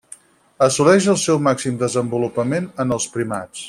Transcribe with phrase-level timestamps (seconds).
[0.67, 3.59] Assoleix el seu màxim desenvolupament en els primats.